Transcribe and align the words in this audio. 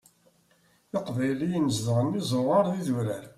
Iqbayliyen 0.97 1.65
zedɣen 1.75 2.17
izuɣar 2.19 2.65
d 2.71 2.73
yidurar. 2.75 3.25